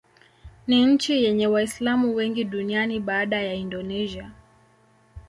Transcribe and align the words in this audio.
Ni 0.67 0.85
nchi 0.85 1.23
yenye 1.23 1.47
Waislamu 1.47 2.15
wengi 2.15 2.43
duniani 2.43 2.99
baada 2.99 3.41
ya 3.41 3.53
Indonesia. 3.53 4.31